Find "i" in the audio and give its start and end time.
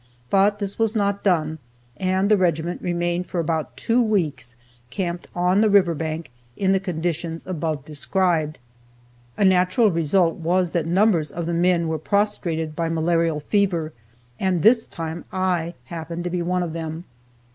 15.31-15.75